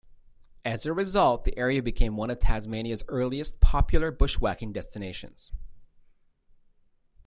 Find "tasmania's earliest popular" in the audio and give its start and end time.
2.39-4.11